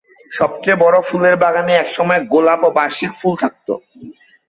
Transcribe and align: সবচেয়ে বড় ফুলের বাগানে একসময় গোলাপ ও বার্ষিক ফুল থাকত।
সবচেয়ে 0.31 0.81
বড় 0.83 0.97
ফুলের 1.07 1.35
বাগানে 1.43 1.73
একসময় 1.77 2.21
গোলাপ 2.31 2.61
ও 2.63 2.69
বার্ষিক 2.77 3.11
ফুল 3.19 3.33
থাকত। 3.43 3.67